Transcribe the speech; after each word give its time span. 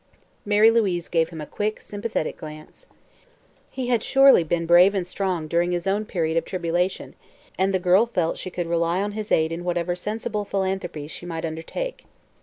Mary 0.45 0.71
Louise 0.71 1.07
gave 1.07 1.29
him 1.29 1.39
a 1.41 1.45
quick, 1.45 1.79
sympathetic 1.79 2.35
glance. 2.35 2.87
He 3.69 3.89
had 3.89 4.01
surely 4.01 4.43
been 4.43 4.65
brave 4.65 4.95
and 4.95 5.05
strong 5.05 5.47
during 5.47 5.73
his 5.73 5.85
own 5.85 6.05
period 6.05 6.37
of 6.37 6.43
tribulation 6.43 7.13
and 7.55 7.71
the 7.71 7.77
girl 7.77 8.07
felt 8.07 8.39
she 8.39 8.49
could 8.49 8.65
rely 8.65 8.99
on 9.03 9.11
his 9.11 9.31
aid 9.31 9.51
in 9.51 9.63
whatever 9.63 9.95
sensible 9.95 10.43
philanthropy 10.43 11.05
she 11.07 11.27
might 11.27 11.45
undertake. 11.45 12.05